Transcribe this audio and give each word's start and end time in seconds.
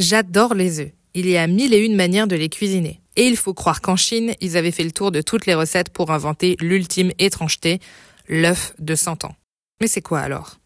J'adore 0.00 0.54
les 0.54 0.80
œufs. 0.80 0.92
Il 1.12 1.28
y 1.28 1.36
a 1.36 1.46
mille 1.46 1.74
et 1.74 1.84
une 1.84 1.94
manières 1.94 2.26
de 2.26 2.34
les 2.34 2.48
cuisiner. 2.48 3.02
Et 3.16 3.26
il 3.26 3.36
faut 3.36 3.52
croire 3.52 3.82
qu'en 3.82 3.96
Chine, 3.96 4.32
ils 4.40 4.56
avaient 4.56 4.70
fait 4.70 4.82
le 4.82 4.92
tour 4.92 5.12
de 5.12 5.20
toutes 5.20 5.44
les 5.44 5.54
recettes 5.54 5.90
pour 5.90 6.10
inventer 6.10 6.56
l'ultime 6.58 7.12
étrangeté, 7.18 7.80
l'œuf 8.26 8.72
de 8.78 8.94
100 8.94 9.26
ans. 9.26 9.36
Mais 9.78 9.88
c'est 9.88 10.00
quoi 10.00 10.20
alors? 10.20 10.56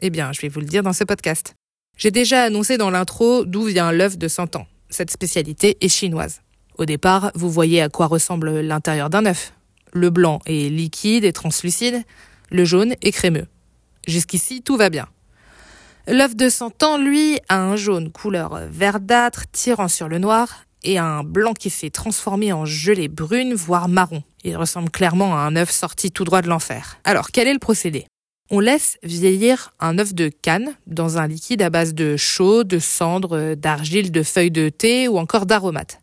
Eh 0.00 0.10
bien, 0.10 0.30
je 0.32 0.42
vais 0.42 0.48
vous 0.48 0.60
le 0.60 0.66
dire 0.66 0.82
dans 0.82 0.92
ce 0.92 1.04
podcast. 1.04 1.54
J'ai 1.96 2.10
déjà 2.10 2.42
annoncé 2.42 2.76
dans 2.76 2.90
l'intro 2.90 3.46
d'où 3.46 3.62
vient 3.62 3.92
l'œuf 3.92 4.18
de 4.18 4.28
100 4.28 4.56
ans. 4.56 4.66
Cette 4.90 5.10
spécialité 5.10 5.78
est 5.80 5.88
chinoise. 5.88 6.42
Au 6.76 6.84
départ, 6.84 7.32
vous 7.34 7.48
voyez 7.48 7.80
à 7.80 7.88
quoi 7.88 8.08
ressemble 8.08 8.60
l'intérieur 8.60 9.08
d'un 9.08 9.24
œuf. 9.24 9.54
Le 9.94 10.10
blanc 10.10 10.40
est 10.44 10.68
liquide 10.68 11.24
et 11.24 11.32
translucide, 11.32 12.02
le 12.50 12.66
jaune 12.66 12.94
est 13.00 13.12
crémeux. 13.12 13.46
Jusqu'ici, 14.06 14.60
tout 14.60 14.76
va 14.76 14.90
bien. 14.90 15.08
L'œuf 16.08 16.34
de 16.34 16.48
100 16.48 16.82
ans, 16.82 16.98
lui, 16.98 17.38
a 17.48 17.60
un 17.60 17.76
jaune 17.76 18.10
couleur 18.10 18.60
verdâtre 18.68 19.44
tirant 19.52 19.86
sur 19.86 20.08
le 20.08 20.18
noir 20.18 20.64
et 20.82 20.98
un 20.98 21.22
blanc 21.22 21.54
qui 21.54 21.70
s'est 21.70 21.90
transformé 21.90 22.52
en 22.52 22.64
gelée 22.64 23.06
brune, 23.06 23.54
voire 23.54 23.88
marron. 23.88 24.24
Il 24.42 24.56
ressemble 24.56 24.90
clairement 24.90 25.36
à 25.36 25.42
un 25.42 25.54
œuf 25.54 25.70
sorti 25.70 26.10
tout 26.10 26.24
droit 26.24 26.42
de 26.42 26.48
l'enfer. 26.48 26.98
Alors, 27.04 27.30
quel 27.30 27.46
est 27.46 27.52
le 27.52 27.60
procédé? 27.60 28.06
On 28.50 28.58
laisse 28.58 28.98
vieillir 29.04 29.74
un 29.78 29.96
œuf 30.00 30.12
de 30.12 30.28
canne 30.28 30.74
dans 30.88 31.18
un 31.18 31.28
liquide 31.28 31.62
à 31.62 31.70
base 31.70 31.94
de 31.94 32.16
chaux, 32.16 32.64
de 32.64 32.80
cendres, 32.80 33.54
d'argile, 33.54 34.10
de 34.10 34.24
feuilles 34.24 34.50
de 34.50 34.70
thé 34.70 35.06
ou 35.06 35.18
encore 35.18 35.46
d'aromates. 35.46 36.00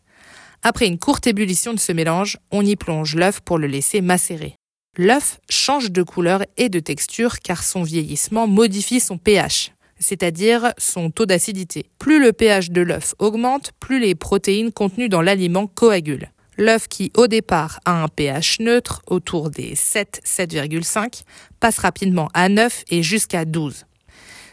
Après 0.62 0.86
une 0.86 0.98
courte 0.98 1.26
ébullition 1.26 1.74
de 1.74 1.78
ce 1.78 1.92
mélange, 1.92 2.38
on 2.50 2.64
y 2.64 2.74
plonge 2.74 3.16
l'œuf 3.16 3.40
pour 3.40 3.58
le 3.58 3.66
laisser 3.66 4.00
macérer. 4.00 4.56
L'œuf 4.96 5.40
change 5.50 5.90
de 5.90 6.02
couleur 6.02 6.42
et 6.56 6.70
de 6.70 6.80
texture 6.80 7.40
car 7.40 7.62
son 7.62 7.82
vieillissement 7.82 8.46
modifie 8.46 8.98
son 8.98 9.18
pH, 9.18 9.72
c'est-à-dire 10.00 10.72
son 10.78 11.10
taux 11.10 11.26
d'acidité. 11.26 11.86
Plus 11.98 12.20
le 12.20 12.32
pH 12.32 12.70
de 12.70 12.80
l'œuf 12.80 13.14
augmente, 13.18 13.72
plus 13.78 14.00
les 14.00 14.14
protéines 14.14 14.72
contenues 14.72 15.08
dans 15.08 15.22
l'aliment 15.22 15.66
coagulent. 15.66 16.30
L'œuf 16.56 16.88
qui 16.88 17.12
au 17.16 17.26
départ 17.26 17.80
a 17.84 18.02
un 18.02 18.08
pH 18.08 18.60
neutre 18.60 19.02
autour 19.06 19.50
des 19.50 19.74
7-7,5 19.74 21.22
passe 21.60 21.78
rapidement 21.78 22.28
à 22.34 22.48
9 22.48 22.84
et 22.90 23.02
jusqu'à 23.02 23.44
12. 23.44 23.86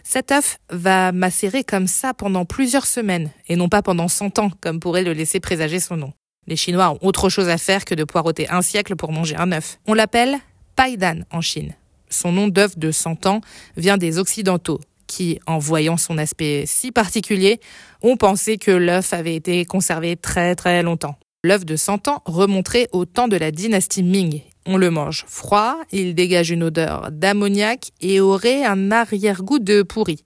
Cet 0.04 0.32
œuf 0.32 0.60
va 0.70 1.12
macérer 1.12 1.66
comme 1.66 1.88
ça 1.88 2.14
pendant 2.14 2.46
plusieurs 2.46 2.86
semaines, 2.86 3.30
et 3.50 3.58
non 3.58 3.68
pas 3.68 3.82
pendant 3.82 4.08
100 4.08 4.40
ans, 4.40 4.52
comme 4.62 4.80
pourrait 4.80 5.04
le 5.04 5.12
laisser 5.12 5.42
présager 5.42 5.82
son 5.82 5.98
nom. 5.98 6.14
Les 6.48 6.56
Chinois 6.56 6.92
ont 6.92 7.00
autre 7.02 7.28
chose 7.28 7.50
à 7.50 7.58
faire 7.58 7.84
que 7.84 7.94
de 7.94 8.06
poireauter 8.06 8.50
un 8.50 8.62
siècle 8.62 8.96
pour 8.96 9.12
manger 9.12 9.36
un 9.36 9.52
œuf. 9.52 9.80
On 9.86 9.94
l'appelle 9.94 10.38
Paidan 10.78 11.24
en 11.30 11.42
Chine. 11.42 11.74
Son 12.10 12.32
nom 12.32 12.48
d'œuf 12.48 12.78
de 12.78 12.90
100 12.90 13.26
ans 13.26 13.42
vient 13.76 13.98
des 13.98 14.18
Occidentaux, 14.18 14.80
qui, 15.08 15.40
en 15.48 15.58
voyant 15.58 15.98
son 15.98 16.18
aspect 16.18 16.66
si 16.66 16.92
particulier, 16.92 17.60
ont 18.02 18.18
pensé 18.18 18.58
que 18.58 18.72
l'œuf 18.72 19.14
avait 19.14 19.36
été 19.36 19.66
conservé 19.66 20.16
très 20.16 20.56
très 20.56 20.84
longtemps. 20.84 21.18
L'œuf 21.44 21.66
de 21.66 21.76
100 21.76 22.08
ans 22.08 22.22
remonterait 22.26 22.90
au 22.92 23.06
temps 23.06 23.28
de 23.28 23.38
la 23.38 23.52
dynastie 23.52 24.04
Ming 24.04 24.42
on 24.68 24.76
le 24.76 24.92
mange 24.92 25.24
froid, 25.28 25.78
il 25.92 26.14
dégage 26.14 26.50
une 26.52 26.64
odeur 26.64 27.10
d'ammoniac 27.12 27.92
et 28.02 28.20
aurait 28.20 28.66
un 28.66 28.92
arrière-goût 28.92 29.60
de 29.60 29.82
pourri. 29.82 30.26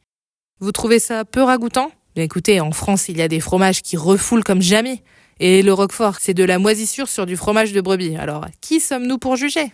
Vous 0.60 0.72
trouvez 0.72 0.98
ça 0.98 1.26
peu 1.26 1.44
ragoûtant? 1.44 1.92
Écoutez, 2.16 2.60
en 2.60 2.72
France, 2.72 3.08
il 3.08 3.18
y 3.18 3.22
a 3.22 3.28
des 3.28 3.40
fromages 3.40 3.84
qui 3.84 3.98
refoulent 3.98 4.44
comme 4.44 4.62
jamais. 4.62 5.04
Et 5.40 5.62
le 5.62 5.74
Roquefort, 5.74 6.18
c'est 6.20 6.34
de 6.34 6.44
la 6.44 6.60
moisissure 6.60 7.08
sur 7.08 7.26
du 7.26 7.38
fromage 7.38 7.72
de 7.72 7.82
brebis. 7.82 8.18
Alors, 8.18 8.48
qui 8.62 8.80
sommes-nous 8.80 9.18
pour 9.18 9.36
juger? 9.36 9.72